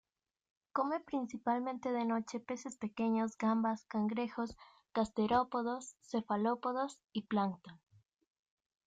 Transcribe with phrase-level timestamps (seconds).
[0.73, 4.57] Come principalmente de noche peces pequeños, gambas, cangrejos,
[4.95, 7.79] gasterópodos, cefalópodos y plancton.